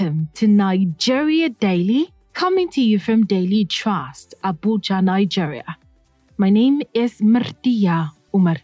Welcome 0.00 0.30
to 0.32 0.48
Nigeria 0.48 1.50
Daily, 1.50 2.10
coming 2.32 2.70
to 2.70 2.80
you 2.80 2.98
from 2.98 3.26
Daily 3.26 3.66
Trust, 3.66 4.34
Abuja, 4.42 5.04
Nigeria. 5.04 5.76
My 6.38 6.48
name 6.48 6.80
is 6.94 7.20
Murtia 7.20 8.08
Umar. 8.34 8.56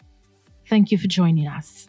Thank 0.67 0.91
you 0.91 0.97
for 0.97 1.05
joining 1.05 1.47
us. 1.47 1.85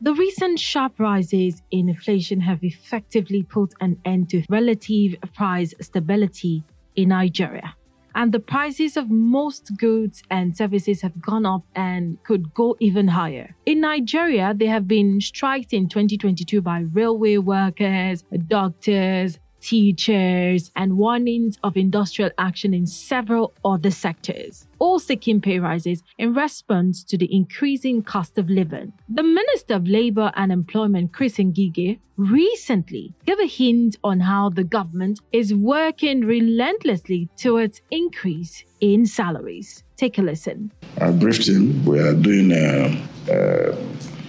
The 0.00 0.12
recent 0.18 0.58
sharp 0.58 0.98
rises 0.98 1.62
in 1.70 1.88
inflation 1.88 2.40
have 2.40 2.64
effectively 2.64 3.44
put 3.44 3.72
an 3.80 4.00
end 4.04 4.30
to 4.30 4.42
relative 4.48 5.14
price 5.36 5.72
stability 5.80 6.64
in 6.96 7.10
Nigeria. 7.10 7.76
And 8.14 8.32
the 8.32 8.40
prices 8.40 8.96
of 8.96 9.10
most 9.10 9.76
goods 9.76 10.22
and 10.30 10.56
services 10.56 11.02
have 11.02 11.20
gone 11.20 11.44
up 11.44 11.64
and 11.74 12.22
could 12.22 12.54
go 12.54 12.76
even 12.80 13.08
higher. 13.08 13.56
In 13.66 13.80
Nigeria, 13.80 14.54
there 14.54 14.70
have 14.70 14.86
been 14.86 15.20
strikes 15.20 15.72
in 15.72 15.88
2022 15.88 16.62
by 16.62 16.80
railway 16.92 17.38
workers, 17.38 18.24
doctors, 18.46 19.38
teachers, 19.64 20.70
and 20.76 20.98
warnings 20.98 21.58
of 21.64 21.76
industrial 21.76 22.30
action 22.36 22.74
in 22.74 22.86
several 22.86 23.54
other 23.64 23.90
sectors, 23.90 24.66
all 24.78 24.98
seeking 24.98 25.40
pay 25.40 25.58
rises 25.58 26.02
in 26.18 26.34
response 26.34 27.02
to 27.02 27.16
the 27.16 27.34
increasing 27.34 28.02
cost 28.02 28.36
of 28.36 28.50
living. 28.50 28.92
The 29.08 29.22
Minister 29.22 29.74
of 29.74 29.88
Labour 29.88 30.32
and 30.36 30.52
Employment, 30.52 31.14
Chris 31.14 31.38
Ngige, 31.38 31.98
recently 32.16 33.14
gave 33.24 33.40
a 33.40 33.46
hint 33.46 33.96
on 34.04 34.20
how 34.20 34.50
the 34.50 34.64
government 34.64 35.20
is 35.32 35.54
working 35.54 36.20
relentlessly 36.20 37.30
towards 37.36 37.80
increase 37.90 38.64
in 38.80 39.06
salaries. 39.06 39.82
Take 39.96 40.18
a 40.18 40.22
listen. 40.22 40.72
I 41.00 41.10
briefed 41.10 41.48
him. 41.48 41.84
We 41.86 42.00
are 42.00 42.14
doing 42.14 42.52
uh, 42.52 43.32
uh, 43.32 43.76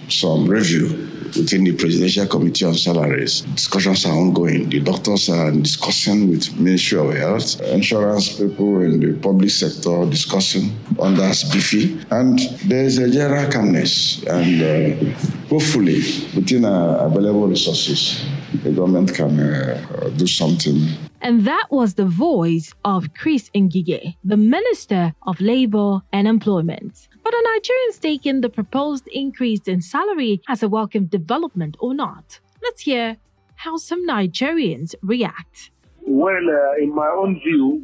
some 0.08 0.46
review 0.46 1.15
within 1.34 1.64
the 1.64 1.72
Presidential 1.72 2.26
Committee 2.26 2.64
on 2.64 2.74
Salaries. 2.74 3.40
Discussions 3.40 4.06
are 4.06 4.12
ongoing. 4.12 4.68
The 4.68 4.80
doctors 4.80 5.28
are 5.28 5.50
discussing 5.50 6.30
with 6.30 6.58
Ministry 6.58 6.98
of 6.98 7.14
Health, 7.14 7.60
insurance 7.62 8.38
people 8.38 8.80
in 8.82 9.00
the 9.00 9.14
public 9.14 9.50
sector 9.50 10.06
discussing 10.06 10.76
under 11.00 11.22
SBFI. 11.22 12.06
And 12.10 12.38
there 12.68 12.84
is 12.84 12.98
a 12.98 13.10
general 13.10 13.50
calmness. 13.50 14.22
And 14.24 14.62
uh, 14.62 15.18
hopefully, 15.48 16.02
within 16.34 16.64
available 16.64 17.48
resources, 17.48 18.24
the 18.62 18.70
government 18.70 19.14
can 19.14 19.38
uh, 19.40 20.10
do 20.16 20.26
something 20.26 20.88
and 21.26 21.44
that 21.44 21.66
was 21.70 21.94
the 21.94 22.04
voice 22.04 22.72
of 22.84 23.12
Chris 23.14 23.50
Ngige, 23.54 24.14
the 24.22 24.36
Minister 24.36 25.12
of 25.26 25.40
Labour 25.40 26.02
and 26.12 26.28
Employment. 26.28 27.08
But 27.26 27.34
are 27.34 27.58
Nigerians 27.58 27.98
taking 27.98 28.40
the 28.40 28.48
proposed 28.48 29.08
increase 29.08 29.62
in 29.66 29.80
salary 29.82 30.40
as 30.48 30.62
a 30.62 30.68
welcome 30.68 31.06
development 31.06 31.76
or 31.80 31.92
not? 31.92 32.38
Let's 32.62 32.82
hear 32.82 33.16
how 33.56 33.78
some 33.78 34.06
Nigerians 34.06 34.94
react. 35.02 35.72
Well, 36.06 36.46
uh, 36.48 36.80
in 36.80 36.94
my 36.94 37.08
own 37.08 37.40
view, 37.40 37.82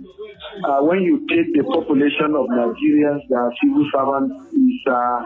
uh, 0.64 0.82
when 0.82 1.00
you 1.02 1.26
take 1.28 1.52
the 1.56 1.64
population 1.64 2.36
of 2.36 2.46
Nigerians 2.54 3.22
are 3.36 3.52
civil 3.60 3.84
servants 3.92 4.54
is 4.54 4.80
uh, 4.88 5.22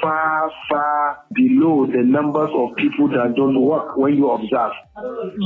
far, 0.00 0.50
far 0.68 1.24
below 1.34 1.86
the 1.86 2.02
numbers 2.02 2.50
of 2.54 2.76
people 2.76 3.08
that 3.08 3.34
don't 3.36 3.58
work 3.60 3.96
when 3.96 4.14
you 4.14 4.30
observe. 4.30 4.72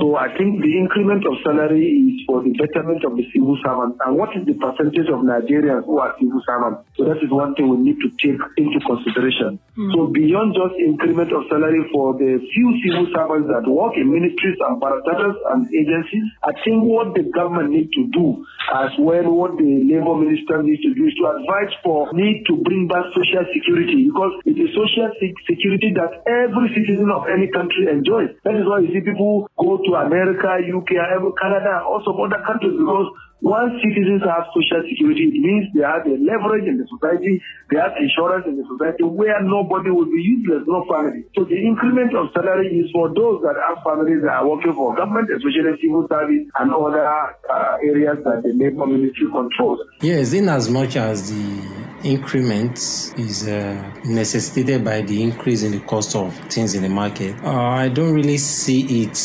So 0.00 0.16
I 0.16 0.28
think 0.36 0.60
the 0.60 0.74
increment 0.74 1.22
of 1.26 1.38
salary 1.46 1.86
is 1.86 2.26
for 2.26 2.42
the 2.42 2.50
betterment 2.58 3.04
of 3.04 3.14
the 3.16 3.24
civil 3.30 3.56
servants. 3.62 3.98
And 4.04 4.16
what 4.18 4.34
is 4.34 4.42
the 4.44 4.58
percentage 4.58 5.06
of 5.08 5.22
Nigerians 5.22 5.86
who 5.86 6.02
are 6.02 6.12
civil 6.18 6.42
servants? 6.42 6.84
So 6.98 7.06
that 7.06 7.22
is 7.22 7.30
one 7.30 7.54
thing 7.54 7.70
we 7.70 7.78
need 7.78 8.02
to 8.02 8.10
take 8.18 8.40
into 8.58 8.78
consideration. 8.82 9.62
Mm. 9.78 9.90
So 9.94 10.10
beyond 10.10 10.58
just 10.58 10.74
increment 10.82 11.30
of 11.30 11.46
salary 11.46 11.86
for 11.94 12.18
the 12.18 12.42
few 12.50 12.68
civil 12.82 13.06
servants 13.14 13.46
that 13.54 13.64
work 13.70 13.94
in 13.94 14.10
ministries 14.10 14.58
and 14.58 14.82
parastatals 14.82 15.38
and 15.54 15.70
agencies, 15.70 16.26
I 16.42 16.52
think 16.66 16.82
what 16.82 17.14
the 17.14 17.30
government 17.30 17.70
needs 17.70 17.94
to 17.94 18.10
do 18.10 18.42
as 18.74 18.90
well, 18.98 19.30
what 19.30 19.54
the 19.54 19.70
labor 19.86 20.18
minister 20.18 20.62
needs 20.66 20.82
to 20.82 20.90
do 20.94 21.06
is 21.06 21.14
to 21.22 21.24
advise 21.30 21.72
for 21.86 22.10
need 22.10 22.42
to 22.50 22.58
bring 22.66 22.90
back 22.90 23.06
social 23.14 23.46
security 23.54 24.10
because 24.10 24.33
it 24.44 24.58
is 24.58 24.74
social 24.74 25.10
security 25.46 25.94
that 25.94 26.22
every 26.26 26.68
citizen 26.74 27.10
of 27.10 27.30
any 27.30 27.46
country 27.50 27.86
enjoys. 27.90 28.34
That 28.42 28.58
is 28.58 28.66
why 28.66 28.82
you 28.82 28.90
see 28.90 29.02
people 29.06 29.48
go 29.54 29.78
to 29.78 29.90
America, 30.02 30.58
UK, 30.60 30.90
Canada, 31.38 31.86
also 31.86 32.10
other 32.18 32.42
countries 32.42 32.74
because 32.74 33.08
once 33.44 33.76
citizens 33.84 34.24
have 34.24 34.48
social 34.56 34.80
security, 34.88 35.28
it 35.28 35.36
means 35.36 35.68
they 35.76 35.84
have 35.84 36.06
a 36.08 36.16
leverage 36.16 36.64
in 36.64 36.80
the 36.80 36.88
society, 36.88 37.36
they 37.68 37.76
have 37.76 37.92
insurance 38.00 38.48
in 38.48 38.56
the 38.56 38.64
society 38.64 39.04
where 39.04 39.36
nobody 39.44 39.92
will 39.92 40.08
be 40.08 40.16
useless, 40.16 40.64
no 40.64 40.80
family. 40.88 41.28
So 41.36 41.44
the 41.44 41.60
increment 41.60 42.16
of 42.16 42.32
salary 42.32 42.72
is 42.72 42.88
for 42.88 43.12
those 43.12 43.44
that 43.44 43.52
have 43.68 43.84
families 43.84 44.24
that 44.24 44.32
are 44.32 44.48
working 44.48 44.72
for 44.72 44.96
government, 44.96 45.28
especially 45.28 45.76
civil 45.76 46.08
service 46.08 46.48
and 46.56 46.72
other 46.72 47.04
uh, 47.04 47.76
areas 47.84 48.16
that 48.24 48.40
the 48.48 48.56
labor 48.56 48.88
ministry 48.88 49.28
controls. 49.28 49.80
Yes, 50.00 50.32
in 50.32 50.48
as 50.48 50.70
much 50.70 50.96
as 50.96 51.28
the 51.28 51.83
increment 52.04 52.78
is 53.18 53.48
uh, 53.48 53.92
necessitated 54.04 54.84
by 54.84 55.00
the 55.00 55.22
increase 55.22 55.62
in 55.62 55.72
the 55.72 55.80
cost 55.80 56.14
of 56.14 56.34
things 56.50 56.74
in 56.74 56.82
the 56.82 56.88
market, 56.88 57.34
uh, 57.42 57.50
I 57.50 57.88
don't 57.88 58.12
really 58.12 58.38
see 58.38 59.02
it 59.02 59.16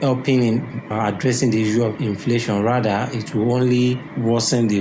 helping 0.00 0.42
in 0.42 0.82
addressing 0.90 1.50
the 1.50 1.62
issue 1.62 1.84
of 1.84 2.00
inflation. 2.00 2.62
Rather, 2.62 3.08
it 3.12 3.34
will 3.34 3.52
only 3.52 4.00
worsen 4.18 4.66
the 4.68 4.78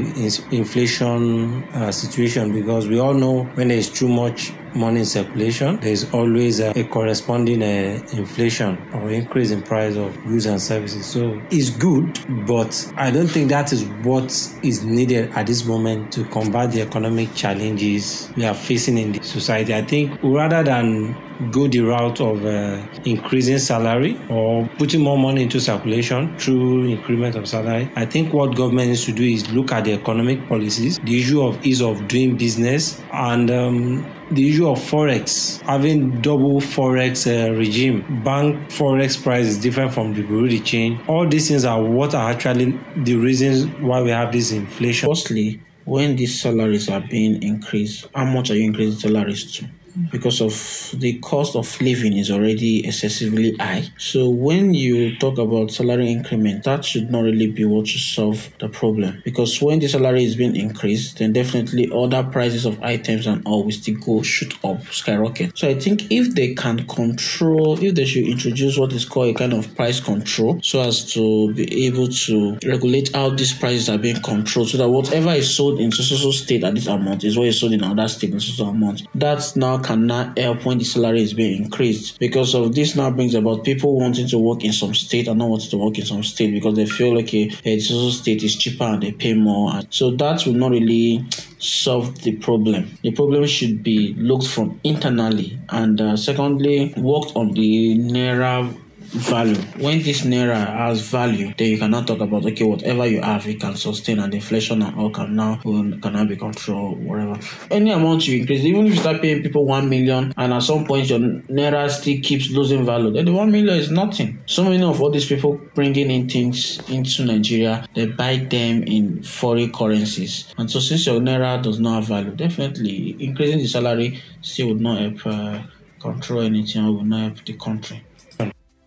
inflation 0.52 1.63
uh, 1.74 1.91
situation 1.91 2.52
because 2.52 2.88
we 2.88 3.00
all 3.00 3.13
know 3.13 3.44
when 3.56 3.69
there 3.69 3.78
is 3.78 3.90
too 3.90 4.07
much 4.07 4.53
money 4.75 5.00
in 5.00 5.06
circulation, 5.06 5.80
there 5.80 5.91
is 5.91 6.12
always 6.13 6.59
a, 6.59 6.72
a 6.80 6.84
corresponding 6.85 7.62
uh, 7.62 8.00
inflation 8.13 8.78
or 8.94 9.09
increase 9.09 9.52
in 9.52 9.62
price 9.62 9.96
of 9.96 10.16
goods 10.25 10.46
and 10.46 10.62
services. 10.62 11.06
So 11.06 11.41
it's 11.50 11.69
good, 11.69 12.19
but 12.46 12.91
I 12.96 13.12
don't 13.12 13.28
think 13.28 13.50
that 13.50 13.74
is 13.74 13.86
what 14.03 14.31
is 14.63 14.84
needed 14.84 15.31
at 15.31 15.47
this 15.47 15.66
moment 15.66 16.12
to 16.13 16.24
combat 16.25 16.72
the 16.72 16.81
economic 16.81 17.34
challenges 17.34 18.30
we 18.36 18.46
are 18.46 18.53
facing 18.53 18.97
in 18.97 19.13
the 19.13 19.24
society. 19.24 19.74
I 19.74 19.81
think 19.81 20.19
rather 20.24 20.63
than 20.63 21.16
go 21.51 21.67
the 21.67 21.81
route 21.81 22.19
of 22.22 22.45
uh, 22.45 22.81
increasing 23.05 23.57
salary 23.59 24.19
or 24.29 24.67
putting 24.77 25.01
more 25.01 25.17
money 25.17 25.44
into 25.44 25.59
circulation 25.59 26.38
through 26.38 26.88
increment 26.89 27.35
of 27.35 27.47
salary. 27.47 27.89
I 27.95 28.05
think 28.05 28.33
what 28.33 28.55
government 28.55 28.89
needs 28.89 29.05
to 29.05 29.11
do 29.11 29.23
is 29.23 29.50
look 29.51 29.72
at 29.72 29.85
the 29.85 29.94
economic 29.94 30.47
policies, 30.47 31.00
the 31.00 31.19
issue 31.19 31.41
of 31.41 31.66
ease 31.66 31.81
of 31.81 32.07
doing 32.07 32.38
business, 32.38 33.01
and 33.13 33.50
um, 33.50 34.05
the 34.31 34.50
issue 34.50 34.67
of 34.67 34.79
forex. 34.79 35.61
Having 35.61 36.22
double 36.22 36.61
forex 36.61 37.25
uh, 37.25 37.53
regime 37.56 38.21
bank 38.23 38.69
forex 38.69 39.21
price 39.21 39.45
is 39.45 39.57
different 39.57 39.94
from 39.94 40.13
the 40.13 40.21
bureau 40.21 40.47
de 40.47 40.59
change 40.59 41.00
all 41.07 41.27
these 41.27 41.47
things 41.47 41.66
are 41.66 41.81
what 41.81 42.13
are 42.13 42.29
actually 42.29 42.77
the 42.97 43.16
reasons 43.16 43.66
why 43.81 44.01
we 44.01 44.09
have 44.11 44.31
this 44.31 44.51
inflation. 44.51 45.09
Firstly 45.09 45.61
when 45.85 46.16
these 46.16 46.39
salaries 46.39 46.89
are 46.89 47.01
being 47.01 47.41
increased 47.41 48.07
how 48.13 48.25
much 48.25 48.51
are 48.51 48.56
you 48.56 48.66
increasing 48.66 49.00
salaries 49.00 49.51
to 49.57 49.67
because 50.11 50.41
of 50.41 50.53
the 51.00 51.19
cost 51.19 51.55
of 51.55 51.79
living 51.81 52.17
is 52.17 52.31
already 52.31 52.85
excessively 52.85 53.55
high. 53.57 53.83
So 53.97 54.29
when 54.29 54.73
you 54.73 55.17
talk 55.17 55.38
about 55.38 55.72
salary 55.72 56.11
increment, 56.11 56.63
that 56.63 56.85
should 56.85 57.09
not 57.09 57.23
really 57.23 57.47
be 57.47 57.66
what 57.66 57.88
should 57.88 58.01
solve 58.01 58.50
the 58.59 58.69
problem. 58.69 59.22
Because 59.23 59.61
when 59.61 59.79
the 59.79 59.88
salary 59.88 60.23
is 60.23 60.35
being 60.35 60.55
increased, 60.55 61.17
then 61.17 61.33
definitely 61.33 61.89
other 61.94 62.23
prices 62.23 62.66
of 62.66 62.81
items 62.81 63.27
and 63.27 63.45
all 63.45 63.63
will 63.63 63.72
still 63.72 63.95
go 64.00 64.22
shoot 64.22 64.53
up, 64.63 64.83
skyrocket. 64.85 65.57
So 65.57 65.67
I 65.67 65.79
think 65.79 66.11
if 66.11 66.35
they 66.35 66.53
can 66.53 66.85
control, 66.88 67.81
if 67.83 67.95
they 67.95 68.06
should 68.06 68.27
introduce 68.27 68.77
what 68.77 68.94
is 68.94 69.06
called 69.06 69.35
a 69.35 69.38
kind 69.38 69.53
of 69.53 69.75
price 69.75 70.00
control, 70.00 70.59
so 70.62 70.81
as 70.81 71.12
to 71.13 71.53
be 71.53 71.86
able 71.86 72.07
to 72.07 72.57
regulate 72.65 73.15
how 73.15 73.30
these 73.30 73.53
prices 73.53 73.89
are 73.89 73.97
being 73.97 74.21
controlled, 74.21 74.69
so 74.69 74.77
that 74.77 74.89
whatever 74.89 75.31
is 75.31 75.56
sold 75.56 75.80
in 75.80 75.91
social 75.91 76.31
state 76.31 76.63
at 76.63 76.75
this 76.75 76.88
amount 76.88 77.24
is 77.24 77.38
what 77.38 77.47
is 77.47 77.59
sold 77.59 77.74
in 77.74 77.83
another 77.83 78.07
state 78.07 78.31
in 78.31 78.39
social 78.39 78.69
amount. 78.69 79.03
That's 79.15 79.56
now 79.56 79.78
can 79.79 80.07
now 80.07 80.33
help 80.37 80.65
when 80.65 80.77
the 80.77 80.85
salary 80.85 81.21
is 81.21 81.33
being 81.33 81.63
increased 81.63 82.19
because 82.19 82.53
of 82.55 82.75
this 82.75 82.95
now 82.95 83.09
brings 83.09 83.35
about 83.35 83.63
people 83.63 83.99
wanting 83.99 84.27
to 84.27 84.37
work 84.37 84.63
in 84.63 84.73
some 84.73 84.93
state 84.93 85.27
and 85.27 85.39
not 85.39 85.49
wanting 85.49 85.69
to 85.69 85.77
work 85.77 85.97
in 85.97 86.05
some 86.05 86.23
state 86.23 86.51
because 86.51 86.75
they 86.75 86.85
feel 86.85 87.15
like 87.15 87.33
a, 87.33 87.51
a 87.65 87.79
social 87.79 88.11
state 88.11 88.43
is 88.43 88.55
cheaper 88.55 88.83
and 88.83 89.03
they 89.03 89.11
pay 89.11 89.33
more. 89.33 89.81
So 89.89 90.11
that 90.11 90.45
will 90.45 90.53
not 90.53 90.71
really 90.71 91.25
solve 91.59 92.21
the 92.21 92.35
problem. 92.37 92.97
The 93.01 93.11
problem 93.11 93.45
should 93.45 93.83
be 93.83 94.13
looked 94.15 94.47
from 94.47 94.79
internally 94.83 95.59
and 95.69 95.99
uh, 95.99 96.17
secondly 96.17 96.93
worked 96.97 97.35
on 97.35 97.51
the 97.51 97.97
naira 97.97 98.75
value. 99.09 99.56
When 99.83 100.01
this 100.01 100.21
naira 100.21 100.67
has 100.67 101.01
value, 101.01 101.53
then 101.57 101.69
you 101.71 101.77
cannot 101.77 102.07
talk 102.07 102.19
about 102.19 102.45
okay, 102.45 102.63
whatever 102.63 103.06
you 103.06 103.21
have, 103.21 103.47
it 103.47 103.59
can 103.59 103.75
sustain 103.75 104.19
and 104.19 104.33
inflation 104.33 104.81
and 104.81 104.95
all 104.97 105.09
can 105.09 105.35
now 105.35 105.56
can 105.63 106.13
now 106.13 106.25
be 106.25 106.35
controlled, 106.35 107.03
whatever. 107.03 107.39
Any 107.71 107.91
amount 107.91 108.27
you 108.27 108.39
increase, 108.39 108.63
even 108.63 108.88
if 108.88 108.94
you 108.94 109.00
start 109.00 109.21
paying 109.21 109.41
people 109.41 109.65
one 109.65 109.89
million 109.89 110.33
and 110.38 110.53
at 110.53 110.63
some 110.63 110.85
point 110.85 111.09
your 111.09 111.19
naira 111.19 111.89
still 111.89 112.19
keeps 112.21 112.50
losing 112.51 112.85
value, 112.85 113.11
then 113.11 113.25
the 113.25 113.33
one 113.33 113.51
million 113.51 113.77
is 113.77 113.89
nothing. 113.91 114.39
So 114.45 114.63
many 114.63 114.83
of 114.83 115.01
all 115.01 115.09
these 115.09 115.25
people 115.25 115.59
bringing 115.73 116.12
in 116.12 116.29
things 116.29 116.79
into 116.89 117.25
Nigeria, 117.25 117.88
they 117.95 118.05
buy 118.05 118.38
them 118.38 118.83
in 118.83 119.23
foreign 119.23 119.71
currencies, 119.71 120.53
and 120.57 120.69
so 120.69 120.79
since 120.79 121.05
your 121.05 121.19
naira 121.19 121.62
does 121.62 121.79
not 121.79 121.95
have 121.95 122.05
value, 122.05 122.31
definitely 122.31 123.15
increasing 123.19 123.57
the 123.57 123.67
salary 123.67 124.21
still 124.41 124.69
would 124.69 124.81
not 124.81 125.00
help 125.00 125.25
uh, 125.25 125.59
control 126.00 126.41
anything 126.41 126.85
or 126.85 126.94
would 126.94 127.05
not 127.07 127.21
help 127.21 127.45
the 127.45 127.53
country. 127.53 128.03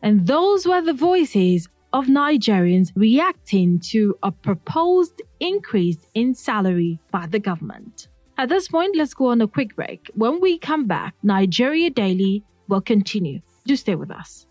And 0.03 0.27
those 0.27 0.67
were 0.67 0.83
the 0.83 0.93
voices 0.93 1.69
of 1.93 2.07
Nigerians 2.07 2.91
reacting 2.97 3.79
to 3.91 4.17
a 4.23 4.33
proposed 4.33 5.23
increase 5.41 5.99
in 6.15 6.35
salary 6.35 6.99
by 7.11 7.27
the 7.27 7.39
government. 7.39 8.09
At 8.39 8.49
this 8.49 8.67
point, 8.69 8.97
let's 8.97 9.15
go 9.15 9.27
on 9.27 9.41
a 9.41 9.47
quick 9.47 9.77
break. 9.77 10.11
When 10.15 10.41
we 10.41 10.59
come 10.59 10.87
back, 10.87 11.15
Nigeria 11.23 11.91
Daily 11.91 12.43
will 12.69 12.81
continue. 12.81 13.41
Do 13.67 13.77
stay 13.77 13.95
with 13.95 14.11
us. 14.11 14.47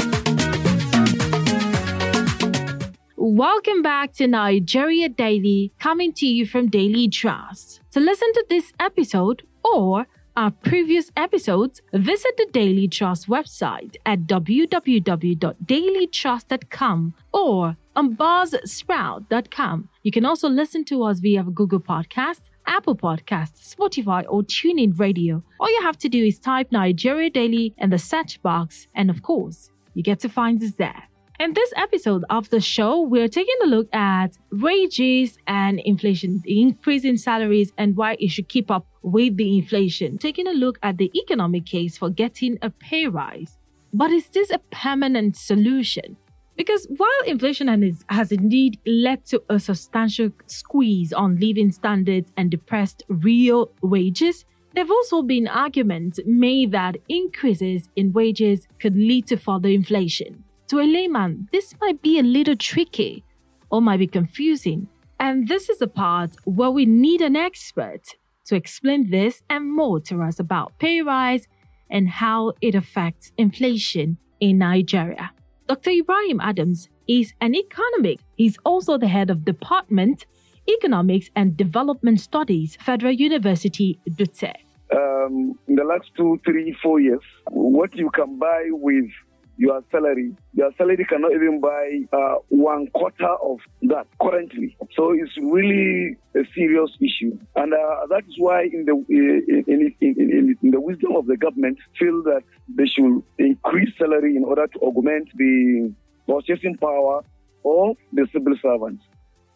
Welcome 3.15 3.81
back 3.81 4.13
to 4.15 4.27
Nigeria 4.27 5.07
Daily, 5.07 5.71
coming 5.79 6.11
to 6.13 6.25
you 6.25 6.45
from 6.45 6.69
Daily 6.69 7.07
Trust. 7.07 7.79
To 7.91 7.99
listen 8.01 8.31
to 8.33 8.45
this 8.49 8.73
episode 8.79 9.43
or 9.73 10.05
our 10.37 10.51
previous 10.51 11.11
episodes, 11.15 11.81
visit 11.93 12.35
the 12.37 12.47
Daily 12.51 12.87
Trust 12.87 13.27
website 13.27 13.95
at 14.05 14.27
www.dailytrust.com 14.27 17.13
or 17.33 17.77
on 17.95 18.17
buzzsprout.com. 18.17 19.89
You 20.03 20.11
can 20.11 20.25
also 20.25 20.49
listen 20.49 20.83
to 20.85 21.03
us 21.03 21.19
via 21.19 21.43
Google 21.43 21.79
Podcast, 21.79 22.41
Apple 22.67 22.97
Podcasts, 22.97 23.75
Spotify, 23.75 24.25
or 24.27 24.41
TuneIn 24.43 24.99
Radio. 24.99 25.43
All 25.59 25.69
you 25.69 25.81
have 25.81 25.97
to 25.99 26.09
do 26.09 26.25
is 26.25 26.39
type 26.39 26.71
Nigeria 26.71 27.29
Daily 27.29 27.75
in 27.77 27.91
the 27.91 27.97
search 27.97 28.41
box, 28.41 28.87
and 28.93 29.09
of 29.09 29.21
course, 29.21 29.71
you 29.93 30.03
get 30.03 30.19
to 30.19 30.27
find 30.29 30.61
us 30.61 30.73
there. 30.73 31.03
In 31.37 31.51
this 31.51 31.73
episode 31.75 32.23
of 32.29 32.49
the 32.49 32.61
show, 32.61 33.01
we're 33.01 33.27
taking 33.27 33.57
a 33.61 33.67
look 33.67 33.93
at 33.93 34.37
wages 34.53 35.37
and 35.47 35.81
inflation, 35.81 36.41
the 36.45 36.61
increase 36.61 37.03
in 37.03 37.17
salaries, 37.17 37.73
and 37.77 37.97
why 37.97 38.15
it 38.21 38.29
should 38.29 38.47
keep 38.47 38.71
up 38.71 38.87
with 39.01 39.35
the 39.35 39.57
inflation. 39.57 40.17
Taking 40.17 40.47
a 40.47 40.53
look 40.53 40.79
at 40.81 40.97
the 40.97 41.11
economic 41.13 41.65
case 41.65 41.97
for 41.97 42.09
getting 42.09 42.57
a 42.61 42.69
pay 42.69 43.07
rise. 43.07 43.57
But 43.93 44.11
is 44.11 44.29
this 44.29 44.49
a 44.49 44.59
permanent 44.71 45.35
solution? 45.35 46.15
Because 46.55 46.87
while 46.95 47.09
inflation 47.27 47.67
has, 48.07 48.31
indeed 48.31 48.79
led 48.85 49.25
to 49.25 49.43
a 49.49 49.59
substantial 49.59 50.29
squeeze 50.45 51.11
on 51.11 51.37
living 51.37 51.69
standards 51.71 52.31
and 52.37 52.49
depressed 52.49 53.03
real 53.09 53.71
wages, 53.81 54.45
there 54.73 54.85
have 54.85 54.91
also 54.91 55.21
been 55.21 55.49
arguments 55.49 56.17
made 56.25 56.71
that 56.71 56.95
increases 57.09 57.89
in 57.97 58.13
wages 58.13 58.69
could 58.79 58.95
lead 58.95 59.27
to 59.27 59.35
further 59.35 59.67
inflation. 59.67 60.44
To 60.69 60.79
a 60.79 60.83
layman, 60.83 61.47
this 61.51 61.75
might 61.79 62.01
be 62.01 62.17
a 62.17 62.23
little 62.23 62.55
tricky 62.55 63.23
or 63.69 63.81
might 63.81 63.99
be 63.99 64.07
confusing. 64.07 64.87
And 65.19 65.47
this 65.47 65.69
is 65.69 65.77
the 65.77 65.87
part 65.87 66.35
where 66.45 66.71
we 66.71 66.85
need 66.85 67.21
an 67.21 67.35
expert 67.35 68.01
to 68.45 68.55
explain 68.55 69.11
this 69.11 69.43
and 69.49 69.71
more 69.71 69.99
to 70.01 70.21
us 70.23 70.39
about 70.39 70.77
pay 70.79 71.01
rise 71.01 71.47
and 71.89 72.09
how 72.09 72.53
it 72.61 72.73
affects 72.73 73.31
inflation 73.37 74.17
in 74.39 74.57
Nigeria. 74.57 75.31
Dr. 75.67 75.91
Ibrahim 75.91 76.39
Adams 76.41 76.89
is 77.07 77.33
an 77.41 77.55
economist. 77.55 78.23
He's 78.35 78.57
also 78.65 78.97
the 78.97 79.07
head 79.07 79.29
of 79.29 79.45
Department 79.45 80.25
Economics 80.67 81.29
and 81.35 81.55
Development 81.55 82.19
Studies, 82.19 82.75
Federal 82.81 83.13
University, 83.13 83.99
Dutse. 84.09 84.53
Um, 84.95 85.57
in 85.67 85.75
the 85.75 85.83
last 85.83 86.09
two, 86.17 86.39
three, 86.43 86.75
four 86.81 86.99
years, 86.99 87.21
what 87.49 87.95
you 87.95 88.09
can 88.11 88.37
buy 88.39 88.63
with 88.71 89.09
your 89.57 89.81
salary. 89.91 90.35
Your 90.53 90.71
salary 90.77 91.05
cannot 91.05 91.31
even 91.33 91.61
buy 91.61 92.01
uh, 92.11 92.35
one 92.49 92.87
quarter 92.87 93.33
of 93.43 93.59
that 93.83 94.07
currently. 94.21 94.75
So 94.95 95.11
it's 95.11 95.35
really 95.37 96.17
a 96.35 96.43
serious 96.53 96.91
issue, 97.01 97.37
and 97.55 97.73
uh, 97.73 98.07
that 98.09 98.23
is 98.27 98.35
why 98.37 98.63
in 98.63 98.85
the 98.85 98.93
in, 99.09 99.63
in, 99.67 99.95
in, 100.01 100.57
in, 100.61 100.71
the 100.71 100.79
wisdom 100.81 101.15
of 101.15 101.27
the 101.27 101.37
government, 101.37 101.77
feel 101.97 102.21
that 102.23 102.41
they 102.75 102.85
should 102.85 103.23
increase 103.37 103.89
salary 103.97 104.35
in 104.35 104.43
order 104.43 104.67
to 104.67 104.79
augment 104.79 105.29
the 105.35 105.93
purchasing 106.27 106.75
power 106.77 107.21
of 107.65 107.97
the 108.13 108.27
civil 108.33 108.55
servants. 108.61 109.03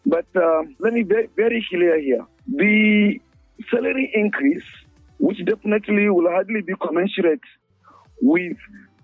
But 0.06 0.26
uh, 0.34 0.62
let 0.78 0.94
me 0.94 1.02
be 1.02 1.28
very 1.36 1.66
clear 1.68 2.00
here: 2.00 2.24
the 2.48 3.20
salary 3.70 4.10
increase, 4.14 4.64
which 5.18 5.44
definitely 5.44 6.08
will 6.08 6.30
hardly 6.30 6.62
be 6.62 6.72
commensurate 6.80 7.40
with 8.22 8.56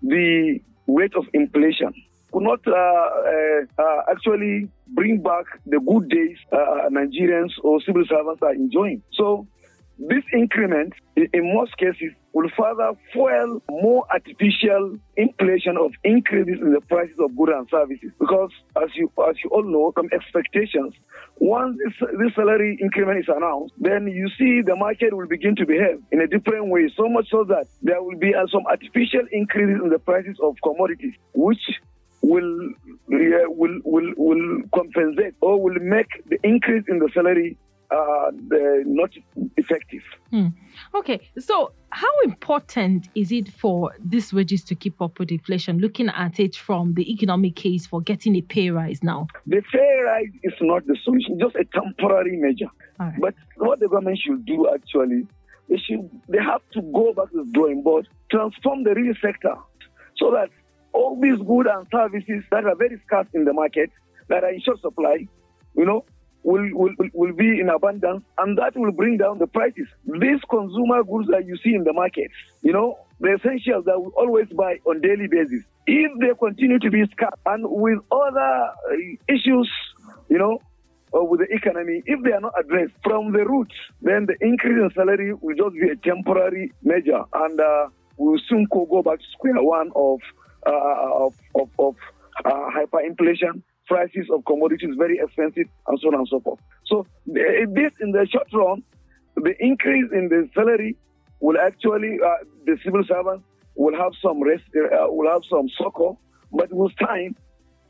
the 0.03 0.61
rate 0.87 1.15
of 1.17 1.25
inflation 1.33 1.93
could 2.33 2.43
not 2.43 2.61
uh, 2.67 2.73
uh, 2.73 3.83
uh, 3.83 4.03
actually 4.11 4.69
bring 4.89 5.23
back 5.23 5.45
the 5.67 5.81
good 5.81 6.09
days 6.09 6.37
uh, 6.53 6.89
Nigerians 6.91 7.53
or 7.63 7.81
civil 7.81 8.05
servants 8.09 8.43
are 8.43 8.53
enjoying. 8.53 9.03
So 9.13 9.47
this 9.99 10.25
increment, 10.33 10.93
in 11.17 11.55
most 11.55 11.77
cases, 11.79 12.13
will 12.33 12.51
further 12.57 12.93
fuel 13.13 13.63
more 13.71 14.05
artificial 14.13 14.99
inflation 15.17 15.79
of 15.79 15.93
increases 16.05 16.61
in 16.61 16.75
the 16.75 16.83
prices 16.83 17.17
of 17.19 17.35
goods 17.35 17.53
and 17.55 17.67
services. 17.71 18.11
Because, 18.21 18.51
as 18.77 18.91
you 18.95 19.11
as 19.27 19.37
you 19.43 19.49
all 19.51 19.65
know, 19.65 19.93
from 19.93 20.11
expectations, 20.13 20.93
once 21.37 21.79
this, 21.83 21.95
this 22.19 22.35
salary 22.35 22.79
increment 22.81 23.21
is 23.21 23.29
announced, 23.29 23.73
then 23.79 24.07
you 24.07 24.29
see 24.39 24.61
the 24.61 24.77
market 24.77 25.17
will 25.17 25.27
begin 25.27 25.57
to 25.57 25.65
behave 25.65 26.03
in 26.13 26.21
a 26.21 26.27
different 26.27 26.69
way. 26.69 26.93
So 26.95 27.09
much 27.09 27.31
so 27.31 27.45
that 27.45 27.67
there 27.83 28.03
will 28.03 28.19
be 28.19 28.35
uh, 28.35 28.47
some 28.53 28.67
artificial 28.67 29.25
increases 29.33 29.81
in 29.83 29.89
the 29.89 29.99
prices 29.99 30.37
of 30.43 30.57
commodities, 30.63 31.15
which 31.33 31.65
will 32.21 32.69
uh, 33.15 33.49
will 33.49 33.81
will 33.85 34.13
will 34.17 34.61
compensate 34.75 35.35
or 35.41 35.59
will 35.59 35.81
make 35.81 36.09
the 36.27 36.39
increase 36.43 36.85
in 36.89 36.99
the 36.99 37.09
salary 37.15 37.57
uh, 37.91 38.31
not 38.85 39.11
effective. 39.57 40.03
Hmm. 40.31 40.49
Okay, 40.95 41.29
so 41.39 41.73
how 41.91 42.21
important 42.25 43.09
is 43.15 43.33
it 43.33 43.49
for 43.49 43.93
these 44.05 44.33
wages 44.33 44.65
to 44.65 44.75
keep 44.75 45.01
up 45.01 45.19
with 45.19 45.31
inflation? 45.31 45.79
Looking 45.79 46.09
at 46.09 46.41
it 46.41 46.57
from 46.57 46.95
the 46.95 47.11
economic 47.13 47.57
case 47.57 47.87
for 47.87 48.01
getting 48.01 48.37
a 48.37 48.43
pay 48.43 48.71
rise 48.71 49.03
now, 49.03 49.29
the 49.47 49.63
pay 49.73 50.01
rise 50.05 50.33
is 50.43 50.53
not 50.61 50.87
the 50.87 50.97
solution; 51.05 51.39
just 51.39 51.57
a 51.57 51.65
temporary 51.65 52.37
measure. 52.37 52.71
Right. 52.99 53.15
But 53.21 53.35
what 53.57 53.81
the 53.81 53.89
government 53.89 54.19
should 54.19 54.45
do 54.47 54.69
actually, 54.73 55.27
they 55.69 55.79
should 55.79 56.11
they 56.29 56.39
have 56.39 56.63
to 56.73 56.83
go 56.83 57.13
back 57.13 57.31
to 57.31 57.45
the 57.45 57.51
drawing 57.53 57.83
board, 57.83 58.09
transform 58.31 58.85
the 58.85 58.95
real 58.95 59.15
sector, 59.23 59.55
so 60.17 60.31
that 60.33 60.51
all 60.93 61.19
these 61.21 61.39
goods 61.39 61.69
and 61.73 61.87
services 61.93 62.43
that 62.51 62.65
are 62.65 62.75
very 62.75 63.01
scarce 63.07 63.29
in 63.35 63.45
the 63.45 63.53
market, 63.53 63.91
that 64.29 64.43
are 64.43 64.51
in 64.51 64.61
short 64.61 64.81
supply, 64.81 65.27
you 65.77 65.85
know, 65.85 66.05
will, 66.47 66.69
will, 66.75 66.95
will 67.13 67.33
be 67.33 67.59
in 67.61 67.69
abundance 67.69 68.23
and 68.39 68.57
that 68.57 68.77
will 68.77 68.93
bring 68.93 69.17
down 69.17 69.39
the 69.39 69.49
prices. 69.49 69.89
These 70.07 70.41
consumer 70.49 71.03
goods 71.03 71.29
that 71.31 71.45
you 71.45 71.57
see 71.57 71.75
in 71.75 71.83
the 71.83 71.93
market, 71.93 72.31
you 72.63 72.73
know, 72.73 72.99
the 73.19 73.35
essentials 73.35 73.85
that 73.87 74.01
we 74.01 74.07
always 74.17 74.47
buy 74.51 74.79
on 74.87 75.01
daily 75.01 75.27
basis, 75.27 75.65
if 75.89 76.13
they 76.21 76.33
continue 76.39 76.79
to 76.79 76.91
be 76.91 77.05
scarce 77.11 77.35
and 77.47 77.65
with 77.69 77.99
other 78.13 78.39
uh, 78.39 78.95
issues, 79.29 79.69
you 80.29 80.39
know, 80.39 80.61
uh, 81.17 81.25
with 81.25 81.41
the 81.41 81.53
economy, 81.53 82.03
if 82.07 82.23
they 82.23 82.33
are 82.33 82.41
not 82.41 82.55
addressed 82.59 82.95
from 83.03 83.33
the 83.33 83.45
roots, 83.45 83.75
then 84.03 84.27
the 84.27 84.37
increase 84.41 84.79
in 84.79 84.91
salary 84.95 85.35
will 85.35 85.57
just 85.57 85.75
be 85.75 85.89
a 85.89 85.97
temporary 85.97 86.73
measure 86.85 87.25
and 87.33 87.61
uh, 87.61 87.89
we'll 88.19 88.39
soon 88.49 88.67
go 88.71 89.03
back 89.03 89.19
to 89.19 89.25
square 89.33 89.61
one 89.61 89.91
of, 89.97 90.21
uh, 90.65 91.27
of, 91.27 91.35
of, 91.57 91.69
of 91.81 91.97
uh, 92.45 92.71
hyperinflation 92.71 93.63
prices 93.87 94.27
of 94.33 94.45
commodities 94.45 94.91
very 94.99 95.19
expensive, 95.19 95.67
and 95.87 95.99
so 96.01 96.09
on 96.09 96.15
and 96.15 96.29
so 96.29 96.41
forth. 96.41 96.61
So 96.87 97.07
this, 97.27 97.93
in 98.01 98.13
the 98.13 98.27
short 98.31 98.49
run, 98.53 98.83
the 99.37 99.55
increase 99.61 100.11
in 100.13 100.29
the 100.29 100.49
salary 100.55 100.97
will 101.41 101.59
actually 101.59 102.19
uh, 102.25 102.45
the 102.65 102.77
civil 102.85 103.03
servants 103.07 103.45
will 103.75 103.97
have 103.97 104.13
some 104.23 104.43
rest, 104.43 104.65
uh, 104.77 105.07
will 105.09 105.31
have 105.31 105.43
some 105.49 105.69
succor, 105.81 106.13
but 106.53 106.73
with 106.73 106.93
time. 106.99 107.37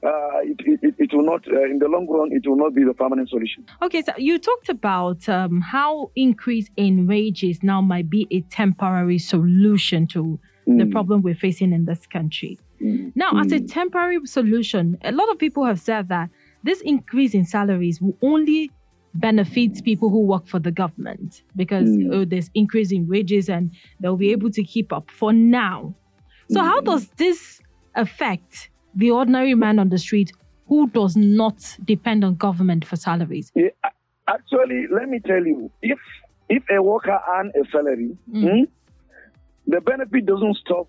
Uh, 0.03 0.41
it, 0.43 0.61
it, 0.83 0.95
it, 0.99 1.11
will 1.15 1.25
not, 1.25 1.43
uh, 1.49 1.65
in 1.65 1.79
the 1.79 1.89
long 1.89 2.07
run, 2.07 2.29
it 2.31 2.47
will 2.47 2.57
not 2.57 2.75
be 2.75 2.85
the 2.85 2.93
permanent 2.93 3.29
solution. 3.29 3.65
Okay, 3.83 4.03
so 4.03 4.13
you 4.19 4.39
talked 4.39 4.69
about 4.69 5.27
um, 5.29 5.61
how 5.63 6.11
increase 6.15 6.69
in 6.77 7.07
wages 7.09 7.63
now 7.63 7.81
might 7.81 8.09
be 8.09 8.29
a 8.31 8.43
temporary 8.43 9.19
solution 9.19 10.07
to 10.09 10.39
mm. 10.69 10.79
the 10.79 10.87
problem 10.87 11.23
we're 11.23 11.35
facing 11.35 11.73
in 11.73 11.85
this 11.85 12.07
country. 12.07 12.59
Now, 13.15 13.31
as 13.41 13.53
a 13.53 13.61
temporary 13.61 14.19
solution, 14.27 14.99
a 15.03 15.11
lot 15.11 15.31
of 15.31 15.39
people 15.39 15.65
have 15.65 15.81
said 15.81 16.09
that 16.11 16.29
this 16.63 16.83
increase 16.83 17.33
in 17.33 17.45
salaries 17.47 18.03
will 18.03 18.17
only 18.21 18.71
benefits 19.15 19.81
people 19.81 20.11
who 20.11 20.21
work 20.21 20.47
for 20.47 20.59
the 20.59 20.71
government 20.71 21.43
because 21.57 21.89
Mm. 21.89 22.13
oh, 22.13 22.25
there's 22.27 22.51
increase 22.55 22.93
in 22.93 23.09
wages 23.09 23.49
and 23.49 23.71
they'll 24.01 24.17
be 24.17 24.31
able 24.31 24.51
to 24.51 24.63
keep 24.63 24.93
up 24.93 25.11
for 25.11 25.33
now. 25.33 25.95
So, 26.51 26.61
how 26.61 26.81
does 26.83 27.09
this 27.17 27.61
affect 27.95 28.69
the 28.95 29.11
ordinary 29.11 29.55
man 29.55 29.79
on 29.79 29.89
the 29.89 29.99
street 29.99 30.33
who 30.67 30.89
does 30.89 31.17
not 31.17 31.77
depend 31.85 32.25
on 32.25 32.35
government 32.37 32.85
for 32.85 32.97
salaries? 32.97 33.51
Yeah, 33.55 33.69
actually, 34.29 34.87
let 34.93 35.09
me 35.09 35.21
tell 35.21 35.45
you, 35.45 35.71
if 35.83 35.99
if 36.49 36.63
a 36.71 36.83
worker 36.83 37.19
earn 37.35 37.53
a 37.61 37.67
salary, 37.71 38.17
hmm, 38.31 38.65
the 39.67 39.81
benefit 39.81 40.27
doesn't 40.27 40.57
stop 40.59 40.89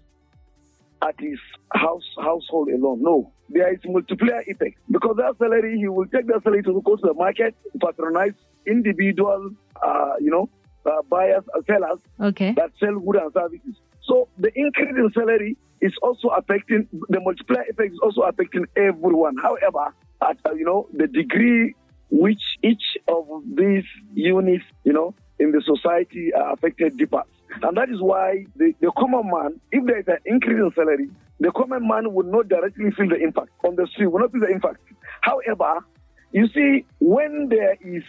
at 1.01 1.15
his 1.19 1.39
house 1.73 2.03
household 2.17 2.69
alone. 2.69 3.01
No, 3.01 3.31
there 3.49 3.73
is 3.73 3.79
multiplier 3.85 4.43
effect 4.47 4.77
because 4.91 5.15
that 5.17 5.35
salary 5.37 5.77
he 5.77 5.87
will 5.87 6.07
take 6.07 6.27
that 6.27 6.41
salary 6.43 6.63
to 6.63 6.81
go 6.81 6.95
to 6.95 7.07
the 7.07 7.13
market, 7.13 7.55
patronize 7.79 8.33
individual, 8.65 9.51
uh, 9.85 10.13
you 10.19 10.31
know, 10.31 10.49
uh, 10.85 11.01
buyers, 11.09 11.43
and 11.53 11.65
sellers 11.65 11.99
Okay. 12.19 12.53
that 12.57 12.71
sell 12.79 12.99
goods 12.99 13.19
and 13.21 13.33
services. 13.33 13.75
So 14.03 14.27
the 14.37 14.51
increase 14.55 14.95
in 14.95 15.11
salary 15.13 15.57
is 15.81 15.93
also 16.01 16.29
affecting 16.29 16.87
the 17.09 17.19
multiplier 17.19 17.63
effect 17.69 17.93
is 17.93 17.99
also 18.01 18.21
affecting 18.21 18.65
everyone. 18.75 19.35
However, 19.37 19.93
at 20.21 20.37
uh, 20.45 20.53
you 20.53 20.65
know 20.65 20.87
the 20.93 21.07
degree 21.07 21.75
which 22.09 22.41
each 22.63 22.97
of 23.07 23.25
these 23.53 23.83
units, 24.13 24.63
you 24.83 24.93
know, 24.93 25.13
in 25.39 25.51
the 25.51 25.61
society 25.61 26.31
are 26.33 26.53
affected 26.53 26.97
differs. 26.97 27.25
And 27.63 27.77
that 27.77 27.89
is 27.89 28.01
why 28.01 28.45
the, 28.55 28.73
the 28.81 28.91
common 28.97 29.29
man, 29.29 29.59
if 29.71 29.85
there 29.85 29.99
is 29.99 30.07
an 30.07 30.17
increase 30.25 30.59
in 30.59 30.71
salary, 30.75 31.09
the 31.39 31.51
common 31.51 31.87
man 31.87 32.13
will 32.13 32.25
not 32.25 32.49
directly 32.49 32.91
feel 32.91 33.09
the 33.09 33.17
impact 33.17 33.49
on 33.65 33.75
the 33.75 33.87
street, 33.87 34.07
will 34.07 34.19
not 34.19 34.31
feel 34.31 34.41
the 34.41 34.51
impact. 34.51 34.79
However, 35.21 35.85
you 36.31 36.47
see, 36.53 36.85
when 36.99 37.49
there 37.49 37.77
is 37.81 38.03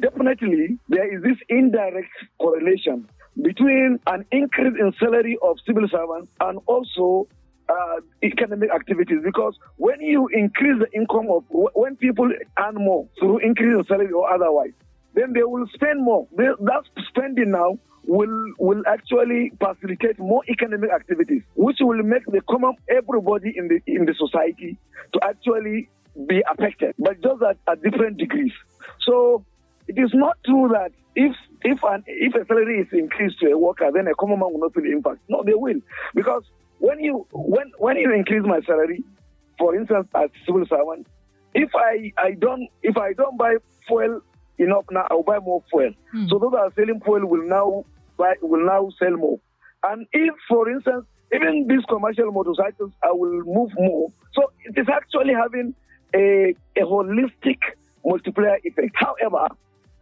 definitely 0.00 0.78
there 0.88 1.14
is 1.14 1.22
this 1.22 1.36
indirect 1.48 2.10
correlation 2.40 3.08
between 3.42 3.98
an 4.06 4.24
increase 4.30 4.74
in 4.78 4.92
salary 4.98 5.36
of 5.42 5.56
civil 5.66 5.86
servants 5.88 6.30
and 6.40 6.58
also 6.66 7.28
uh, 7.68 8.00
economic 8.22 8.70
activities 8.74 9.18
because 9.24 9.56
when 9.76 10.00
you 10.00 10.28
increase 10.32 10.78
the 10.78 10.90
income 10.92 11.28
of 11.30 11.44
when 11.48 11.96
people 11.96 12.30
earn 12.58 12.74
more 12.74 13.08
through 13.18 13.38
increase 13.38 13.74
in 13.74 13.84
salary 13.84 14.12
or 14.12 14.32
otherwise 14.32 14.72
then 15.14 15.32
they 15.32 15.42
will 15.42 15.66
spend 15.74 16.02
more 16.02 16.26
they, 16.36 16.44
that 16.60 16.82
spending 17.08 17.50
now 17.50 17.78
will 18.06 18.52
will 18.58 18.82
actually 18.86 19.52
facilitate 19.58 20.18
more 20.18 20.42
economic 20.48 20.90
activities 20.92 21.42
which 21.54 21.78
will 21.80 22.02
make 22.02 22.24
the 22.26 22.40
common 22.50 22.74
everybody 22.88 23.52
in 23.56 23.68
the 23.68 23.80
in 23.86 24.04
the 24.04 24.14
society 24.14 24.76
to 25.12 25.20
actually 25.24 25.88
be 26.28 26.42
affected 26.52 26.94
but 26.98 27.20
just 27.22 27.42
at, 27.42 27.56
at 27.66 27.82
different 27.82 28.16
degrees 28.18 28.52
so 29.00 29.44
it 29.88 29.98
is 29.98 30.10
not 30.14 30.36
true 30.44 30.68
that 30.72 30.92
if 31.16 31.34
if 31.62 31.78
an 31.84 32.04
if 32.06 32.34
a 32.34 32.44
salary 32.46 32.80
is 32.80 32.88
increased 32.92 33.38
to 33.40 33.50
a 33.50 33.58
worker, 33.58 33.90
then 33.92 34.06
a 34.08 34.14
common 34.14 34.38
man 34.38 34.52
will 34.52 34.60
not 34.60 34.74
feel 34.74 34.82
the 34.82 34.92
impact. 34.92 35.18
No, 35.28 35.42
they 35.44 35.54
will, 35.54 35.80
because 36.14 36.42
when 36.78 37.00
you 37.00 37.26
when 37.32 37.70
when 37.78 37.96
you 37.96 38.12
increase 38.12 38.42
my 38.44 38.60
salary, 38.66 39.04
for 39.58 39.74
instance, 39.74 40.08
as 40.14 40.30
civil 40.44 40.64
servant, 40.66 41.06
if 41.54 41.70
I 41.74 42.12
I 42.18 42.32
don't 42.32 42.68
if 42.82 42.96
I 42.96 43.12
don't 43.12 43.38
buy 43.38 43.56
fuel 43.86 44.20
enough 44.58 44.84
now, 44.90 45.06
I'll 45.10 45.22
buy 45.22 45.38
more 45.38 45.62
fuel. 45.70 45.92
Hmm. 46.10 46.26
So 46.28 46.38
those 46.38 46.52
that 46.52 46.58
are 46.58 46.72
selling 46.74 47.00
fuel 47.00 47.26
will 47.26 47.46
now 47.48 47.84
buy 48.16 48.34
will 48.42 48.64
now 48.64 48.88
sell 48.98 49.16
more. 49.16 49.38
And 49.82 50.06
if, 50.12 50.34
for 50.48 50.68
instance, 50.70 51.06
even 51.34 51.66
these 51.68 51.84
commercial 51.88 52.30
motorcycles, 52.32 52.92
I 53.02 53.12
will 53.12 53.42
move 53.44 53.70
more. 53.76 54.12
So 54.32 54.52
it 54.64 54.78
is 54.78 54.86
actually 54.88 55.34
having 55.34 55.74
a, 56.14 56.54
a 56.76 56.80
holistic 56.80 57.58
multiplier 58.04 58.58
effect. 58.64 58.94
However, 58.94 59.48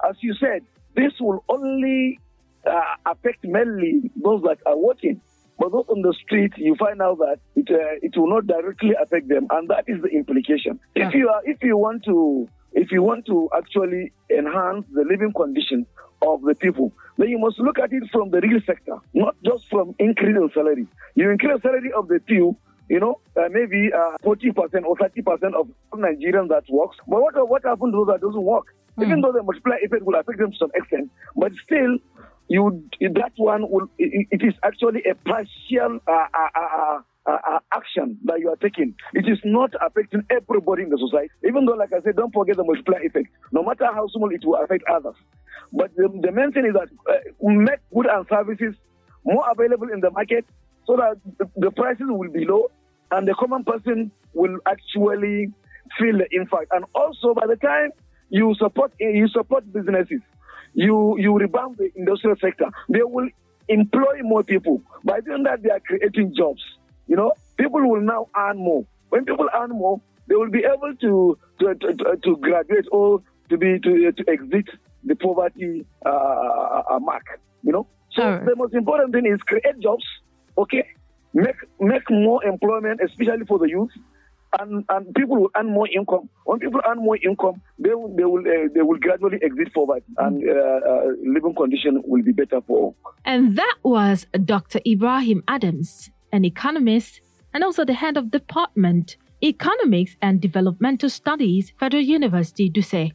as 0.09 0.17
you 0.21 0.35
said, 0.35 0.63
this 0.95 1.13
will 1.21 1.45
only 1.49 2.19
uh, 2.67 2.81
affect 3.07 3.45
mainly 3.45 4.11
those 4.23 4.43
that 4.43 4.59
are 4.67 4.77
working. 4.77 5.21
But 5.59 5.73
those 5.73 5.87
on 5.89 6.03
the 6.03 6.13
street, 6.25 6.53
you 6.57 6.75
find 6.77 7.01
out 7.01 7.19
that 7.19 7.39
it 7.55 7.71
uh, 7.71 7.99
it 8.03 8.17
will 8.17 8.29
not 8.29 8.47
directly 8.47 8.95
affect 9.01 9.29
them, 9.29 9.47
and 9.51 9.69
that 9.69 9.85
is 9.87 10.03
the 10.03 10.09
implication. 10.09 10.81
If 10.97 11.15
you 11.15 11.29
are 11.29 11.43
if 11.45 11.63
you 11.63 11.77
want 11.77 12.05
to 12.05 12.49
if 12.73 12.91
you 12.91 13.03
want 13.03 13.27
to 13.27 13.49
actually 13.57 14.13
enhance 14.31 14.87
the 14.93 15.05
living 15.05 15.33
conditions 15.37 15.87
of 16.27 16.43
the 16.43 16.55
people, 16.55 16.93
then 17.19 17.29
you 17.29 17.39
must 17.39 17.59
look 17.59 17.79
at 17.79 17.93
it 17.93 18.05
from 18.13 18.31
the 18.31 18.41
real 18.41 18.61
sector, 18.67 18.97
not 19.15 19.37
just 19.45 19.65
from 19.71 19.95
increasing 19.99 20.49
salary. 20.55 20.87
You 21.15 21.31
increase 21.31 21.63
salary 21.63 21.93
of 21.97 22.09
the 22.09 22.21
few, 22.27 22.57
you 22.89 23.01
know, 23.01 23.21
uh, 23.37 23.49
maybe 23.51 23.91
uh, 23.93 24.17
40% 24.25 24.85
or 24.85 24.97
30% 24.97 25.55
of 25.55 25.69
Nigerians 25.95 26.49
that 26.49 26.65
works. 26.69 26.97
But 27.07 27.21
what, 27.21 27.49
what 27.49 27.65
happens 27.65 27.93
to 27.93 27.99
those 27.99 28.07
that 28.09 28.21
doesn't 28.21 28.43
work? 28.43 28.67
Even 29.01 29.23
though 29.23 29.33
the 29.33 29.43
multiplier 29.43 29.79
effect 29.83 30.03
will 30.05 30.21
affect 30.21 30.39
them 30.39 30.53
to 30.53 30.57
some 30.59 30.71
extent, 30.75 31.11
but 31.35 31.51
still, 31.65 31.97
you 32.49 32.85
that 33.01 33.33
one 33.37 33.63
will 33.71 33.89
it, 33.97 34.29
it 34.31 34.43
is 34.43 34.53
actually 34.63 35.03
a 35.11 35.15
partial 35.15 35.99
uh, 36.07 36.99
uh, 37.27 37.59
action 37.75 38.19
that 38.25 38.41
you 38.41 38.49
are 38.49 38.57
taking. 38.57 38.95
It 39.15 39.29
is 39.29 39.39
not 39.45 39.73
affecting 39.81 40.23
everybody 40.31 40.83
in 40.83 40.91
the 40.91 40.99
society. 40.99 41.31
Even 41.47 41.67
though, 41.67 41.75
like 41.75 41.93
I 41.93 42.03
said, 42.03 42.17
don't 42.17 42.33
forget 42.33 42.57
the 42.57 42.65
multiplier 42.65 43.03
effect. 43.03 43.29
No 43.53 43.63
matter 43.63 43.87
how 43.87 44.07
small, 44.09 44.31
it 44.31 44.45
will 44.45 44.57
affect 44.63 44.85
others. 44.91 45.15
But 45.73 45.95
the, 45.97 46.09
the 46.21 46.33
main 46.33 46.53
thing 46.53 46.67
is 46.67 46.75
that 46.75 46.89
uh, 47.09 47.19
make 47.41 47.81
goods 47.95 48.09
and 48.13 48.27
services 48.29 48.75
more 49.25 49.45
available 49.51 49.89
in 49.93 50.01
the 50.01 50.11
market 50.11 50.45
so 50.87 50.97
that 50.97 51.17
the, 51.39 51.49
the 51.57 51.71
prices 51.71 52.07
will 52.09 52.31
be 52.31 52.45
low 52.45 52.71
and 53.13 53.27
the 53.29 53.35
common 53.35 53.65
person 53.65 54.11
will 54.35 54.59
actually 54.67 55.53
feel 55.99 56.19
the 56.19 56.27
impact. 56.33 56.67
And 56.73 56.85
also, 56.95 57.35
by 57.35 57.47
the 57.47 57.57
time 57.57 57.91
you 58.31 58.55
support 58.59 58.93
you 58.99 59.29
support 59.29 59.71
businesses, 59.73 60.21
you 60.75 61.17
you 61.19 61.37
rebound 61.37 61.77
the 61.79 61.91
industrial 61.95 62.37
sector. 62.41 62.67
They 62.89 63.03
will 63.03 63.29
employ 63.69 64.23
more 64.23 64.43
people. 64.43 64.83
By 65.05 65.21
doing 65.21 65.45
that, 65.45 65.63
they 65.63 65.71
are 65.71 65.81
creating 65.81 66.35
jobs. 66.37 66.63
You 67.07 67.17
know, 67.17 67.33
people 67.57 67.81
will 67.89 68.01
now 68.01 68.29
earn 68.37 68.59
more. 68.59 68.85
When 69.11 69.25
people 69.25 69.49
earn 69.55 69.71
more, 69.71 70.01
they 70.29 70.35
will 70.35 70.51
be 70.51 70.65
able 70.65 70.95
to 71.01 71.39
to, 71.61 71.75
to, 71.75 72.17
to 72.25 72.37
graduate 72.39 72.87
or 72.91 73.23
to 73.51 73.59
be 73.59 73.79
to, 73.81 74.13
to 74.13 74.25
exit 74.29 74.69
the 75.05 75.15
poverty 75.17 75.85
uh, 76.07 76.83
uh, 76.91 76.99
mark. 77.01 77.25
You 77.63 77.73
know, 77.73 77.87
so 78.13 78.23
Alright. 78.23 78.47
the 78.47 78.57
most 78.57 78.75
important 78.75 79.13
thing 79.13 79.27
is 79.27 79.41
create 79.43 79.79
jobs. 79.81 80.05
Okay, 80.59 80.87
make 81.35 81.57
make 81.81 82.11
more 82.11 82.45
employment, 82.45 83.01
especially 83.05 83.45
for 83.47 83.59
the 83.59 83.69
youth. 83.69 83.91
And, 84.61 84.85
and 84.91 85.15
people 85.15 85.41
will 85.41 85.51
earn 85.57 85.73
more 85.73 85.89
income. 85.89 86.29
When 86.45 86.59
people 86.59 86.83
earn 86.87 86.99
more 86.99 87.17
income, 87.17 87.63
they 87.79 87.95
will 87.95 88.15
they 88.15 88.25
will 88.25 88.41
uh, 88.41 88.69
they 88.75 88.83
will 88.83 88.99
gradually 88.99 89.39
exit 89.43 89.73
poverty, 89.73 90.05
and 90.19 90.45
uh, 90.47 90.53
uh, 90.53 91.05
living 91.25 91.55
condition 91.55 92.03
will 92.05 92.23
be 92.23 92.33
better 92.33 92.61
for 92.67 92.77
all. 92.79 92.97
And 93.25 93.57
that 93.57 93.77
was 93.83 94.27
Dr. 94.45 94.81
Ibrahim 94.87 95.43
Adams, 95.49 96.11
an 96.33 96.45
economist 96.45 97.21
and 97.55 97.63
also 97.63 97.85
the 97.85 97.93
head 97.93 98.17
of 98.17 98.31
Department 98.31 99.17
Economics 99.45 100.17
and 100.23 100.41
Developmental 100.41 101.11
Studies, 101.11 101.73
Federal 101.79 102.03
University, 102.03 102.71
Dutse. 102.71 103.13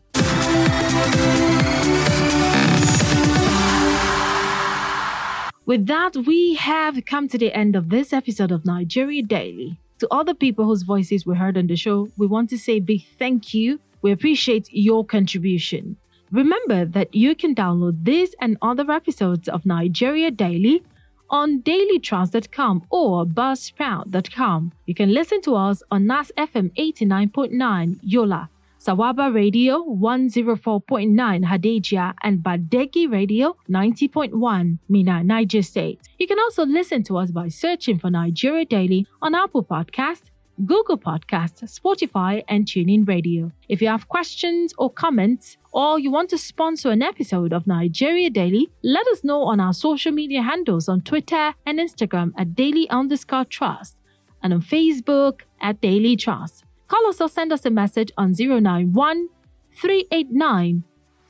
With 5.65 5.87
that, 5.87 6.15
we 6.15 6.55
have 6.55 7.05
come 7.05 7.27
to 7.27 7.37
the 7.37 7.53
end 7.53 7.75
of 7.75 7.89
this 7.89 8.13
episode 8.13 8.51
of 8.51 8.65
Nigeria 8.65 9.23
Daily. 9.23 9.79
To 9.99 10.07
all 10.11 10.23
the 10.23 10.35
people 10.35 10.65
whose 10.65 10.83
voices 10.83 11.25
were 11.25 11.35
heard 11.35 11.57
on 11.57 11.67
the 11.67 11.75
show, 11.75 12.09
we 12.17 12.27
want 12.27 12.49
to 12.51 12.57
say 12.57 12.79
big 12.79 13.03
thank 13.17 13.53
you. 13.53 13.79
We 14.01 14.11
appreciate 14.11 14.69
your 14.71 15.03
contribution. 15.03 15.97
Remember 16.31 16.85
that 16.85 17.15
you 17.15 17.35
can 17.35 17.55
download 17.55 18.03
this 18.03 18.35
and 18.39 18.57
other 18.61 18.89
episodes 18.91 19.49
of 19.49 19.65
Nigeria 19.65 20.29
Daily 20.29 20.83
on 21.29 21.61
dailytrust.com 21.61 22.85
or 22.89 23.25
buzzsprout.com. 23.25 24.71
You 24.85 24.95
can 24.95 25.13
listen 25.13 25.41
to 25.41 25.55
us 25.55 25.83
on 25.91 26.07
NAS 26.07 26.31
FM 26.37 26.71
89.9 26.77 27.99
Yola, 28.01 28.49
Sawaba 28.79 29.33
Radio 29.33 29.83
104.9 29.83 31.45
Hadejia, 31.45 32.13
and 32.23 32.39
Badeggi 32.43 33.11
Radio 33.11 33.57
90.1 33.69 34.79
Minna, 34.87 35.23
Niger 35.23 35.61
State. 35.61 36.01
You 36.17 36.27
can 36.27 36.39
also 36.39 36.65
listen 36.65 37.03
to 37.03 37.17
us 37.17 37.31
by 37.31 37.47
searching 37.47 37.99
for 37.99 38.09
Nigeria 38.09 38.65
Daily 38.65 39.07
on 39.21 39.35
Apple 39.35 39.63
Podcasts, 39.63 40.29
Google 40.65 40.97
Podcasts, 40.97 41.79
Spotify, 41.79 42.43
and 42.47 42.65
TuneIn 42.65 43.07
Radio. 43.07 43.51
If 43.69 43.79
you 43.81 43.89
have 43.89 44.07
questions 44.07 44.73
or 44.77 44.89
comments, 44.89 45.57
or 45.71 45.99
you 45.99 46.09
want 46.09 46.31
to 46.31 46.37
sponsor 46.37 46.89
an 46.89 47.03
episode 47.03 47.53
of 47.53 47.67
Nigeria 47.67 48.29
Daily, 48.29 48.69
let 48.83 49.05
us 49.07 49.23
know 49.23 49.43
on 49.43 49.59
our 49.59 49.73
social 49.73 50.11
media 50.11 50.41
handles 50.41 50.89
on 50.89 51.01
Twitter 51.01 51.53
and 51.65 51.79
Instagram 51.79 52.31
at 52.37 52.55
daily 52.55 52.89
underscore 52.89 53.45
trust 53.45 53.97
and 54.41 54.53
on 54.53 54.61
Facebook 54.61 55.41
at 55.61 55.79
Daily 55.81 56.15
Trust. 56.15 56.63
Call 56.87 57.05
us 57.07 57.21
or 57.21 57.29
send 57.29 57.51
us 57.51 57.65
a 57.65 57.69
message 57.69 58.11
on 58.17 58.33
091 58.37 59.29
389 59.73 60.83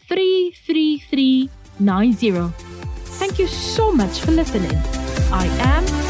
33390. 0.08 2.54
Thank 3.20 3.40
you 3.40 3.48
so 3.48 3.92
much 3.92 4.22
for 4.22 4.32
listening. 4.32 4.78
I 5.32 5.48
am. 5.60 6.07